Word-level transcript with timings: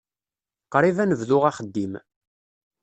Qrib 0.71 0.97
ad 1.03 1.07
nebdu 1.09 1.37
axeddim. 1.49 1.93